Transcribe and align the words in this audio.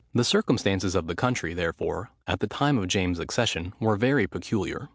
The 0.15 0.23
circumstances 0.23 0.95
of 0.95 1.05
the 1.05 1.13
country, 1.13 1.53
therefore, 1.53 2.09
at 2.25 2.39
the 2.39 2.47
time 2.47 2.79
of 2.79 2.87
James's 2.87 3.21
accession 3.21 3.71
were 3.79 3.95
very 3.97 4.25
peculiar. 4.25 4.89